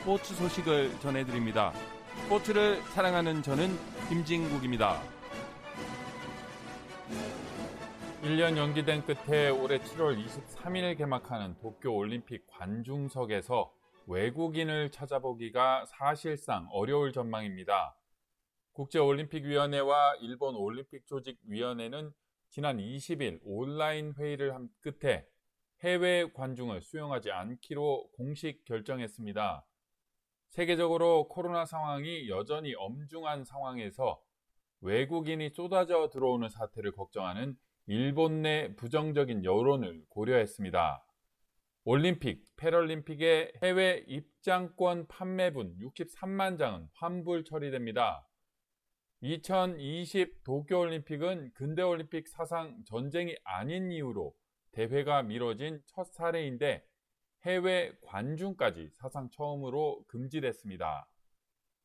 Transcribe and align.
스포츠 0.00 0.34
소식을 0.34 0.98
전해드립니다. 1.00 1.74
스포츠를 2.22 2.80
사랑하는 2.94 3.42
저는 3.42 3.68
김진국입니다. 4.08 4.98
1년 8.22 8.56
연기된 8.56 9.04
끝에 9.04 9.50
올해 9.50 9.78
7월 9.78 10.16
23일 10.24 10.96
개막하는 10.96 11.58
도쿄 11.58 11.92
올림픽 11.92 12.46
관중석에서 12.46 13.70
외국인을 14.06 14.90
찾아보기가 14.90 15.84
사실상 15.84 16.66
어려울 16.72 17.12
전망입니다. 17.12 17.94
국제올림픽위원회와 18.72 20.14
일본 20.22 20.54
올림픽조직위원회는 20.54 22.10
지난 22.48 22.78
20일 22.78 23.40
온라인 23.44 24.14
회의를 24.18 24.54
한 24.54 24.70
끝에 24.80 25.26
해외 25.82 26.24
관중을 26.32 26.80
수용하지 26.80 27.30
않기로 27.30 28.08
공식 28.16 28.64
결정했습니다. 28.64 29.66
세계적으로 30.50 31.28
코로나 31.28 31.64
상황이 31.64 32.28
여전히 32.28 32.74
엄중한 32.74 33.44
상황에서 33.44 34.20
외국인이 34.80 35.50
쏟아져 35.50 36.08
들어오는 36.10 36.48
사태를 36.48 36.92
걱정하는 36.92 37.56
일본 37.86 38.42
내 38.42 38.74
부정적인 38.74 39.44
여론을 39.44 40.04
고려했습니다. 40.08 41.04
올림픽, 41.84 42.44
패럴림픽의 42.56 43.52
해외 43.62 44.04
입장권 44.06 45.06
판매분 45.06 45.76
63만 45.78 46.58
장은 46.58 46.88
환불 46.94 47.44
처리됩니다. 47.44 48.26
2020 49.22 50.44
도쿄올림픽은 50.44 51.52
근대올림픽 51.54 52.26
사상 52.28 52.82
전쟁이 52.86 53.36
아닌 53.44 53.92
이유로 53.92 54.34
대회가 54.72 55.22
미뤄진 55.22 55.80
첫 55.86 56.04
사례인데 56.12 56.84
해외 57.44 57.92
관중까지 58.02 58.90
사상 58.92 59.30
처음으로 59.30 60.04
금지됐습니다. 60.08 61.08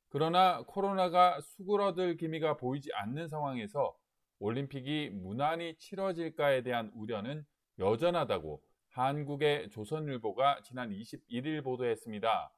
그러나 0.09 0.63
코로나가 0.63 1.39
수그러들 1.41 2.17
기미가 2.17 2.57
보이지 2.57 2.91
않는 2.93 3.27
상황에서 3.27 3.95
올림픽이 4.39 5.09
무난히 5.09 5.75
치러질까에 5.77 6.63
대한 6.63 6.91
우려는 6.95 7.45
여전하다고 7.79 8.61
한국의 8.89 9.69
조선일보가 9.71 10.61
지난 10.63 10.91
21일 10.91 11.63
보도했습니다. 11.63 12.51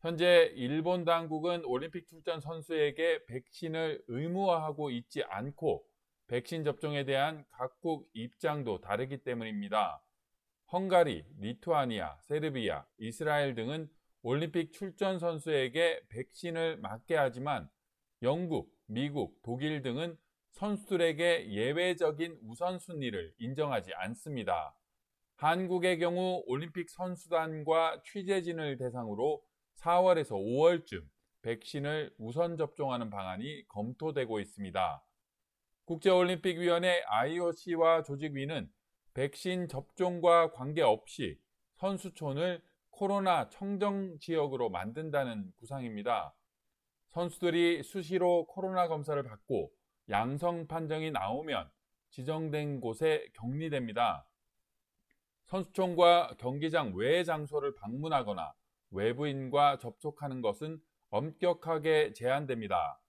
현재 0.00 0.52
일본 0.54 1.04
당국은 1.04 1.64
올림픽 1.64 2.06
출전 2.06 2.40
선수에게 2.40 3.24
백신을 3.26 4.04
의무화하고 4.06 4.90
있지 4.90 5.24
않고 5.24 5.84
백신 6.28 6.62
접종에 6.64 7.04
대한 7.04 7.44
각국 7.50 8.08
입장도 8.12 8.80
다르기 8.80 9.24
때문입니다. 9.24 10.02
헝가리, 10.70 11.24
리투아니아, 11.38 12.18
세르비아, 12.24 12.84
이스라엘 12.98 13.54
등은 13.54 13.88
올림픽 14.22 14.72
출전 14.72 15.18
선수에게 15.18 16.02
백신을 16.10 16.76
맞게 16.78 17.16
하지만 17.16 17.70
영국, 18.22 18.70
미국, 18.86 19.40
독일 19.42 19.80
등은 19.80 20.18
선수들에게 20.50 21.52
예외적인 21.52 22.40
우선순위를 22.42 23.32
인정하지 23.38 23.94
않습니다. 23.94 24.74
한국의 25.36 26.00
경우 26.00 26.42
올림픽 26.46 26.90
선수단과 26.90 28.02
취재진을 28.04 28.76
대상으로 28.76 29.42
4월에서 29.76 30.32
5월쯤 30.32 31.08
백신을 31.42 32.12
우선 32.18 32.56
접종하는 32.56 33.08
방안이 33.08 33.66
검토되고 33.68 34.40
있습니다. 34.40 35.02
국제올림픽위원회 35.86 37.04
IOC와 37.06 38.02
조직위는 38.02 38.68
백신 39.18 39.66
접종과 39.66 40.52
관계없이 40.52 41.40
선수촌을 41.74 42.62
코로나 42.90 43.48
청정 43.48 44.20
지역으로 44.20 44.70
만든다는 44.70 45.52
구상입니다. 45.56 46.36
선수들이 47.08 47.82
수시로 47.82 48.46
코로나 48.46 48.86
검사를 48.86 49.20
받고 49.20 49.72
양성 50.08 50.68
판정이 50.68 51.10
나오면 51.10 51.68
지정된 52.10 52.80
곳에 52.80 53.26
격리됩니다. 53.32 54.24
선수촌과 55.46 56.36
경기장 56.38 56.94
외 56.94 57.24
장소를 57.24 57.74
방문하거나 57.74 58.54
외부인과 58.92 59.78
접촉하는 59.78 60.42
것은 60.42 60.80
엄격하게 61.10 62.12
제한됩니다. 62.12 63.00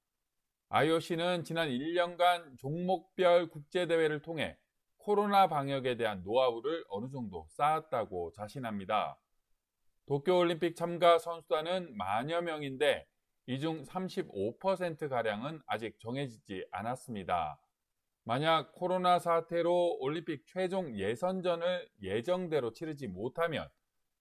IOC는 0.70 1.44
지난 1.44 1.70
1년간 1.70 2.58
종목별 2.58 3.50
국제대회를 3.50 4.24
통해 4.24 4.58
코로나 5.00 5.48
방역에 5.48 5.98
대한 5.98 6.24
노하우를 6.24 6.86
어느 6.90 7.10
정도 7.10 7.46
쌓았다고 7.50 8.32
자신합니다. 8.34 9.18
도쿄올림픽 10.06 10.76
참가 10.76 11.18
선수단은 11.20 11.96
만여 11.98 12.42
명인데 12.42 13.06
이 13.48 13.60
중 13.60 13.84
35%가량은 13.84 15.62
아직 15.66 16.00
정해지지 16.00 16.68
않았습니다. 16.72 17.60
만약 18.24 18.74
코로나 18.74 19.18
사태로 19.18 19.98
올림픽 20.02 20.46
최종 20.46 20.96
예선전을 20.96 21.90
예정대로 22.04 22.74
치르지 22.74 23.08
못하면 23.08 23.68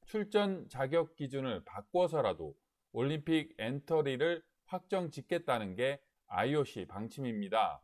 출전 0.07 0.67
자격 0.71 1.15
기준을 1.17 1.65
바꿔서라도 1.67 2.55
올림픽 2.93 3.55
엔터리를 3.59 4.43
확정 4.65 5.11
짓겠다는 5.11 5.77
게 5.77 6.01
IOC 6.29 6.87
방침입니다. 6.87 7.83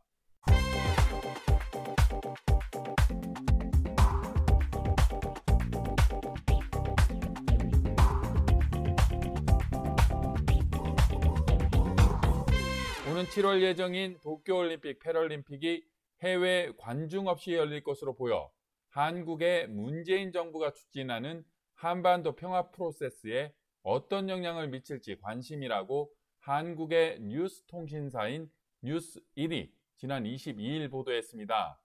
오는 13.25 13.31
7월 13.31 13.61
예정인 13.61 14.19
도쿄올림픽, 14.21 14.99
패럴림픽이 14.99 15.83
해외 16.21 16.71
관중 16.77 17.27
없이 17.27 17.53
열릴 17.53 17.83
것으로 17.83 18.15
보여 18.15 18.51
한국의 18.89 19.67
문재인 19.67 20.31
정부가 20.31 20.73
추진하는 20.73 21.43
한반도 21.73 22.35
평화 22.35 22.69
프로세스에 22.69 23.51
어떤 23.81 24.29
영향을 24.29 24.67
미칠지 24.67 25.17
관심이라고 25.17 26.11
한국의 26.39 27.19
뉴스 27.21 27.63
통신사인 27.65 28.49
뉴스 28.81 29.19
1이 29.35 29.71
지난 29.97 30.23
22일 30.23 30.91
보도했습니다. 30.91 31.81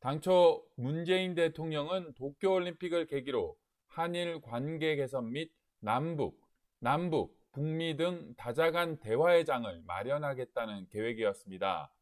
당초 0.00 0.64
문재인 0.76 1.34
대통령은 1.34 2.14
도쿄올림픽을 2.14 3.06
계기로 3.06 3.56
한일 3.88 4.40
관계 4.42 4.94
개선 4.96 5.32
및 5.32 5.50
남북, 5.80 6.40
남북, 6.78 7.37
북미 7.58 7.96
등 7.96 8.34
다자간 8.36 9.00
대화의 9.00 9.44
장을 9.44 9.82
마련하겠다는 9.84 10.90
계획이었습니다. 10.90 11.92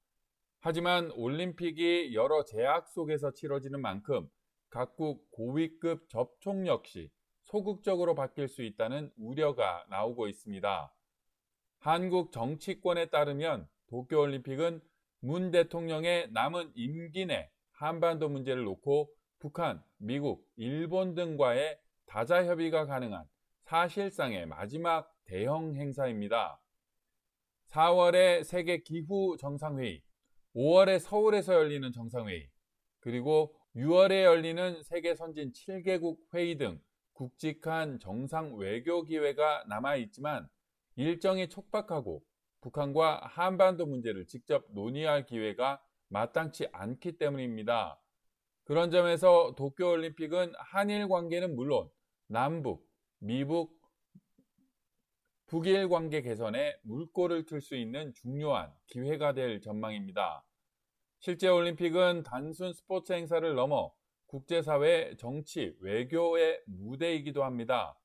하지만 0.60 1.10
올림픽이 1.12 2.14
여러 2.14 2.44
제약 2.44 2.86
속에서 2.88 3.32
치러지는 3.32 3.80
만큼 3.80 4.28
각국 4.68 5.30
고위급 5.30 6.10
접촉 6.10 6.66
역시 6.66 7.10
소극적으로 7.44 8.14
바뀔 8.14 8.48
수 8.48 8.62
있다는 8.62 9.10
우려가 9.16 9.86
나오고 9.88 10.28
있습니다. 10.28 10.94
한국 11.78 12.32
정치권에 12.32 13.06
따르면 13.06 13.66
도쿄올림픽은 13.86 14.82
문 15.20 15.50
대통령의 15.52 16.32
남은 16.32 16.72
임기 16.74 17.24
내 17.24 17.50
한반도 17.70 18.28
문제를 18.28 18.62
놓고 18.64 19.10
북한, 19.38 19.82
미국, 19.96 20.46
일본 20.56 21.14
등과의 21.14 21.78
다자 22.04 22.44
협의가 22.44 22.84
가능한 22.84 23.24
사실상의 23.62 24.44
마지막 24.44 25.15
대형 25.26 25.74
행사입니다. 25.74 26.60
4월에 27.68 28.44
세계 28.44 28.82
기후 28.82 29.36
정상회의, 29.38 30.02
5월에 30.54 30.98
서울에서 30.98 31.54
열리는 31.54 31.90
정상회의, 31.92 32.48
그리고 33.00 33.54
6월에 33.74 34.22
열리는 34.24 34.82
세계 34.82 35.14
선진 35.14 35.52
7개국 35.52 36.18
회의 36.32 36.56
등 36.56 36.80
굵직한 37.12 37.98
정상 37.98 38.56
외교 38.56 39.02
기회가 39.02 39.64
남아 39.68 39.96
있지만 39.96 40.48
일정이 40.96 41.48
촉박하고 41.48 42.22
북한과 42.60 43.20
한반도 43.26 43.86
문제를 43.86 44.26
직접 44.26 44.64
논의할 44.70 45.26
기회가 45.26 45.82
마땅치 46.08 46.68
않기 46.72 47.18
때문입니다. 47.18 48.00
그런 48.64 48.90
점에서 48.90 49.54
도쿄올림픽은 49.56 50.52
한일 50.58 51.08
관계는 51.08 51.54
물론 51.54 51.88
남북, 52.26 52.88
미북, 53.18 53.76
북일 55.46 55.88
관계 55.88 56.22
개선에 56.22 56.76
물꼬를 56.82 57.46
틀 57.46 57.60
수 57.60 57.76
있는 57.76 58.12
중요한 58.14 58.72
기회가 58.88 59.32
될 59.32 59.60
전망입니다. 59.60 60.44
실제 61.20 61.46
올림픽은 61.46 62.24
단순 62.24 62.72
스포츠 62.72 63.12
행사를 63.12 63.54
넘어 63.54 63.92
국제사회 64.26 65.14
정치, 65.16 65.76
외교의 65.80 66.62
무대이기도 66.66 67.44
합니다. 67.44 67.96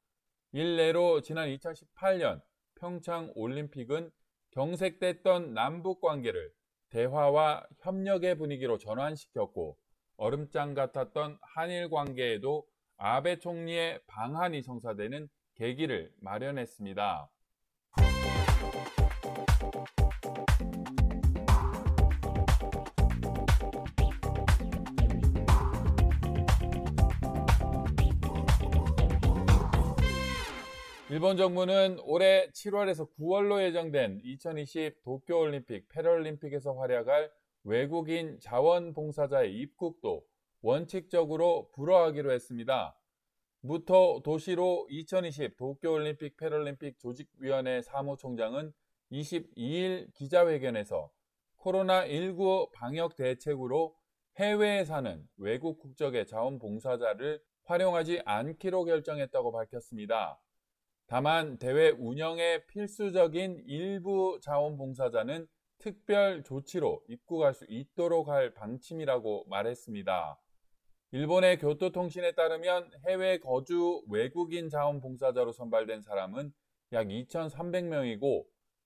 일례로 0.51 1.21
지난 1.21 1.49
2018년 1.49 2.41
평창 2.75 3.31
올림픽은 3.33 4.11
경색됐던 4.51 5.55
남북 5.55 5.99
관계를 5.99 6.51
대화와 6.89 7.65
협력의 7.79 8.37
분위기로 8.37 8.77
전환시켰고 8.77 9.77
얼음장 10.17 10.75
같았던 10.75 11.39
한일 11.41 11.89
관계에도 11.89 12.67
아베 12.97 13.39
총리의 13.39 14.01
방한이 14.05 14.61
성사되는 14.61 15.27
계기를 15.61 16.11
마련했습니다. 16.21 17.29
일본 31.11 31.37
정부는 31.37 31.99
올해 32.05 32.47
7월에서 32.47 33.07
9월로 33.19 33.61
예정된 33.61 34.21
2020 34.23 35.03
도쿄올림픽, 35.03 35.89
패럴림픽에서 35.89 36.73
활약할 36.73 37.29
외국인 37.65 38.39
자원봉사자의 38.39 39.53
입국도 39.59 40.25
원칙적으로 40.63 41.69
불허하기로 41.75 42.31
했습니다. 42.31 42.97
무토 43.63 44.21
도시로 44.23 44.87
2020 44.89 45.55
도쿄올림픽 45.55 46.35
패럴림픽 46.35 46.97
조직위원회 46.97 47.83
사무총장은 47.83 48.73
22일 49.11 50.11
기자회견에서 50.15 51.11
코로나19 51.59 52.71
방역 52.71 53.15
대책으로 53.15 53.95
해외에 54.37 54.83
사는 54.83 55.27
외국 55.37 55.77
국적의 55.77 56.25
자원봉사자를 56.25 57.39
활용하지 57.65 58.23
않기로 58.25 58.85
결정했다고 58.85 59.51
밝혔습니다. 59.51 60.41
다만 61.05 61.59
대회 61.59 61.89
운영에 61.89 62.65
필수적인 62.65 63.65
일부 63.67 64.39
자원봉사자는 64.41 65.47
특별 65.77 66.43
조치로 66.43 67.03
입국할 67.07 67.53
수 67.53 67.65
있도록 67.69 68.29
할 68.29 68.53
방침이라고 68.55 69.45
말했습니다. 69.49 70.39
일본의 71.13 71.59
교토통신에 71.59 72.31
따르면 72.35 72.89
해외 73.05 73.37
거주 73.37 74.01
외국인 74.07 74.69
자원봉사자로 74.69 75.51
선발된 75.51 76.01
사람은 76.01 76.53
약 76.93 77.07
2,300명이고 77.07 78.45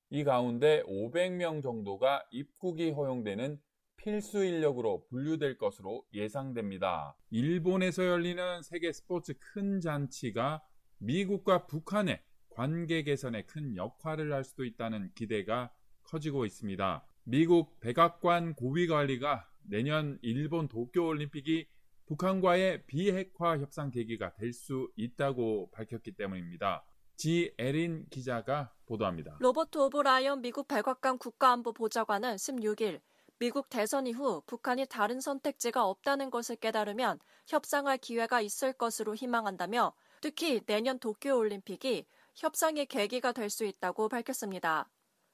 이 0.10 0.24
가운데 0.24 0.82
500명 0.88 1.62
정도가 1.62 2.26
입국이 2.32 2.90
허용되는 2.90 3.60
필수 3.98 4.44
인력으로 4.44 5.06
분류될 5.06 5.60
것으로 5.60 6.04
예상됩니다. 6.16 7.16
일본에서 7.30 8.04
열리는 8.04 8.64
세계 8.64 8.92
스포츠 8.92 9.36
큰 9.38 9.80
잔치가 9.80 10.64
미국과 10.98 11.68
북한의 11.68 12.24
관계 12.50 13.04
개선에 13.04 13.44
큰 13.44 13.76
역할을 13.76 14.34
할 14.34 14.44
수도 14.44 14.66
있다는 14.66 15.12
기대가 15.14 15.72
커지고 16.02 16.48
있습니다. 16.48 17.06
미국 17.26 17.80
백악관 17.82 18.56
고위 18.56 18.88
관리가 18.88 19.48
내년 19.68 20.18
일본 20.24 20.68
도쿄 20.68 21.06
올림픽이 21.06 21.68
북한과의 22.08 22.86
비핵화 22.86 23.58
협상 23.58 23.90
계기가 23.92 24.34
될 24.34 24.54
수 24.54 24.90
있다고 24.96 25.70
밝혔기 25.72 26.16
때문입니다. 26.16 26.84
지에린 27.18 28.06
기자가 28.10 28.72
보도합니다. 28.86 29.38
로버트 29.40 29.78
오브라이언 29.78 30.42
미국 30.42 30.68
백악관 30.68 31.18
국가안보 31.18 31.74
보좌관은 31.74 32.36
16일 32.36 33.02
미국 33.40 33.70
대선 33.70 34.08
이후 34.08 34.42
북한이 34.46 34.86
다른 34.88 35.20
선택지가 35.20 35.86
없다는 35.86 36.30
것을 36.30 36.56
깨달으면 36.58 37.20
협상할 37.48 37.98
기회가 37.98 38.40
있을 38.42 38.74
것으로 38.74 39.16
희망한다며 39.16 39.94
특히 40.22 40.62
내년 40.66 41.00
도쿄올림픽이 41.00 42.06
협상의 42.36 42.86
계기가 42.86 43.32
될 43.32 43.50
수 43.50 43.66
있다고 43.66 44.10
밝혔습니다. 44.10 44.90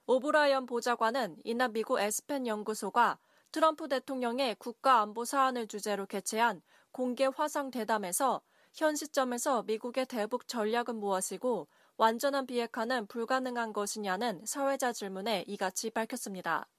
오브라이언 0.08 0.66
보좌관은 0.66 1.36
이날 1.44 1.70
미국 1.70 2.00
에스펜 2.00 2.48
연구소가 2.48 3.20
트럼프 3.52 3.90
대통령의 3.90 4.56
국가안보 4.56 5.26
사안을 5.26 5.68
주제로 5.68 6.06
개최한 6.06 6.62
공개 6.92 7.26
화상 7.26 7.70
대담에서 7.70 8.42
현 8.74 8.96
시점에서 8.96 9.64
미국의 9.64 10.06
대북 10.06 10.48
전략은 10.48 10.96
무엇이고 10.96 11.68
완전한 11.98 12.48
비핵화는 12.48 13.08
불가능한 13.08 13.74
것이냐는 13.74 14.42
사회자 14.46 14.94
질문에 14.94 15.44
이같이 15.48 15.90
밝혔습니다. 15.90 16.70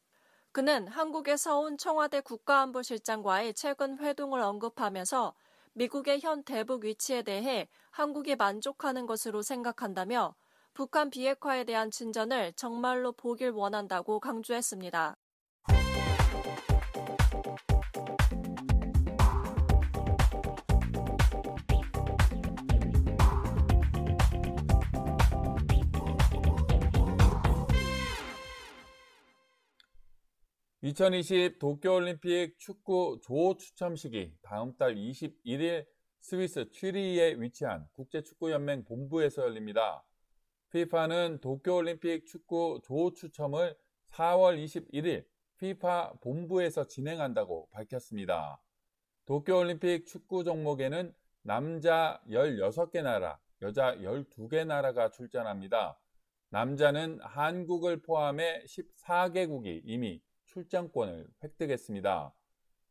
그는 0.52 0.88
한국에서 0.88 1.58
온 1.58 1.76
청와대 1.76 2.22
국가안보실장과의 2.22 3.52
최근 3.52 3.98
회동을 3.98 4.40
언급하면서 4.40 5.34
미국의 5.74 6.20
현 6.22 6.42
대북 6.42 6.84
위치에 6.84 7.20
대해 7.20 7.68
한국이 7.90 8.34
만족하는 8.34 9.04
것으로 9.04 9.42
생각한다며 9.42 10.34
북한 10.72 11.10
비핵화에 11.10 11.64
대한 11.64 11.90
진전을 11.90 12.54
정말로 12.54 13.12
보길 13.12 13.50
원한다고 13.50 14.20
강조했습니다. 14.20 15.18
2020 30.82 31.58
도쿄올림픽 31.58 32.58
축구 32.58 33.18
조 33.22 33.56
추첨식이 33.56 34.34
다음 34.42 34.76
달 34.76 34.94
21일 34.94 35.86
스위스 36.20 36.68
튜리히에 36.70 37.36
위치한 37.38 37.86
국제축구연맹 37.92 38.84
본부에서 38.84 39.42
열립니다. 39.42 40.04
FIFA는 40.70 41.38
도쿄올림픽 41.40 42.26
축구 42.26 42.80
조 42.84 43.12
추첨을 43.12 43.76
4월 44.10 44.62
21일 44.62 45.24
FIFA 45.62 46.18
본부에서 46.20 46.88
진행한다고 46.88 47.68
밝혔습니다. 47.70 48.60
도쿄올림픽 49.26 50.06
축구 50.06 50.42
종목에는 50.42 51.14
남자 51.42 52.20
16개 52.28 53.00
나라, 53.00 53.38
여자 53.62 53.94
12개 53.98 54.66
나라가 54.66 55.10
출전합니다. 55.10 55.96
남자는 56.50 57.20
한국을 57.22 58.02
포함해 58.02 58.64
14개국이 58.64 59.82
이미 59.84 60.20
출전권을 60.46 61.28
획득했습니다. 61.44 62.34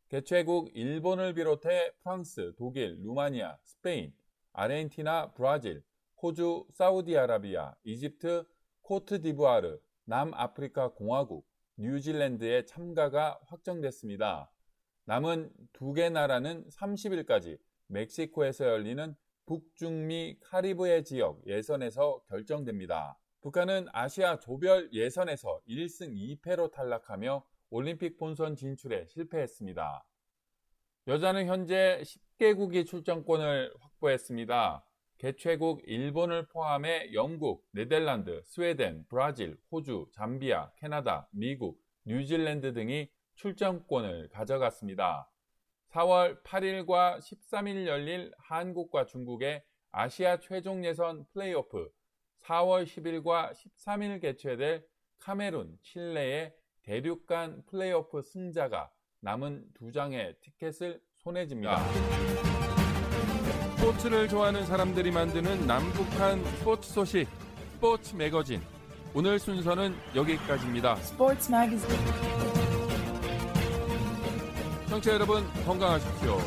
개최국 0.07 0.71
일본을 0.73 1.33
비롯해 1.33 1.91
프랑스, 2.01 2.53
독일, 2.57 3.01
루마니아, 3.03 3.57
스페인, 3.63 4.13
아르헨티나, 4.53 5.33
브라질, 5.33 5.83
호주, 6.21 6.67
사우디아라비아, 6.71 7.75
이집트, 7.83 8.45
코트디부아르, 8.81 9.77
남아프리카 10.05 10.93
공화국, 10.93 11.50
뉴질랜드의 11.77 12.65
참가가 12.65 13.39
확정됐습니다. 13.47 14.51
남은 15.05 15.51
두 15.73 15.93
개 15.93 16.09
나라는 16.09 16.67
30일까지 16.69 17.57
멕시코에서 17.87 18.65
열리는 18.65 19.15
북중미 19.45 20.37
카리브해 20.41 21.03
지역 21.03 21.45
예선에서 21.47 22.21
결정됩니다. 22.29 23.17
북한은 23.41 23.87
아시아 23.91 24.39
조별 24.39 24.89
예선에서 24.93 25.61
1승 25.67 26.13
2패로 26.41 26.71
탈락하며 26.71 27.43
올림픽 27.71 28.17
본선 28.17 28.55
진출에 28.55 29.07
실패했습니다. 29.07 30.05
여자는 31.07 31.47
현재 31.47 32.01
10개국이 32.39 32.85
출전권을 32.85 33.73
확보했습니다. 33.79 34.85
개최국 35.21 35.83
일본을 35.85 36.47
포함해 36.47 37.13
영국, 37.13 37.63
네덜란드, 37.73 38.41
스웨덴, 38.43 39.05
브라질, 39.07 39.55
호주, 39.71 40.07
잠비아, 40.13 40.71
캐나다, 40.77 41.29
미국, 41.31 41.79
뉴질랜드 42.05 42.73
등이 42.73 43.07
출전권을 43.35 44.29
가져갔습니다. 44.29 45.29
4월 45.91 46.41
8일과 46.41 47.19
13일 47.19 47.85
열릴 47.85 48.31
한국과 48.39 49.05
중국의 49.05 49.63
아시아 49.91 50.39
최종 50.39 50.83
예선 50.85 51.27
플레이오프 51.33 51.91
4월 52.41 52.85
10일과 52.85 53.51
13일 53.51 54.19
개최될 54.21 54.83
카메룬, 55.19 55.77
칠레의 55.83 56.51
대륙 56.81 57.27
간 57.27 57.61
플레이오프 57.67 58.23
승자가 58.23 58.89
남은 59.19 59.67
두 59.75 59.91
장의 59.91 60.37
티켓을 60.41 60.99
손에 61.17 61.45
집니다. 61.45 61.77
스포츠를 63.81 64.29
좋아하는 64.29 64.63
사람들이 64.63 65.09
만드는 65.09 65.65
남북한 65.65 66.45
스포츠 66.59 66.93
소식 66.93 67.27
스포츠 67.73 68.15
매거진 68.15 68.61
오늘 69.11 69.39
순서는 69.39 69.95
여기까지입니다. 70.15 70.97
Sports 70.99 71.51
Magazine. 71.51 72.05
청취자 74.87 75.13
여러분 75.15 75.43
건강하십시오. 75.65 76.37